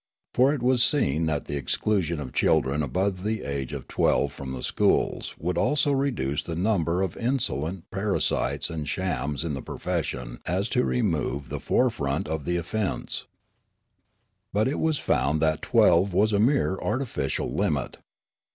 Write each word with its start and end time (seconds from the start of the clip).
For 0.33 0.51
it 0.51 0.63
was 0.63 0.83
seen 0.83 1.27
that 1.27 1.45
the 1.45 1.55
exclusion 1.57 2.19
of 2.19 2.33
children 2.33 2.81
above 2.81 3.21
the 3.21 3.43
age 3.43 3.71
of 3.71 3.87
twelve 3.87 4.33
from 4.33 4.51
the 4.51 4.63
schools 4.63 5.35
would 5.37 5.59
so 5.77 5.91
reduce 5.91 6.41
the 6.41 6.55
numbers 6.55 7.03
of 7.03 7.13
the 7.13 7.19
in 7.23 7.37
solent 7.37 7.83
parasites 7.91 8.71
and 8.71 8.89
shams 8.89 9.43
in 9.43 9.53
the 9.53 9.61
profession 9.61 10.39
as 10.47 10.69
to 10.69 10.83
remove 10.83 11.49
the 11.49 11.59
forefront 11.59 12.27
of 12.27 12.45
the 12.45 12.57
offence." 12.57 13.27
But 14.53 14.67
it 14.67 14.79
was 14.79 14.97
found 14.97 15.39
that 15.43 15.61
twelve 15.61 16.15
was 16.15 16.33
a 16.33 16.39
mere 16.39 16.79
artificial 16.79 17.53
limit. 17.53 17.97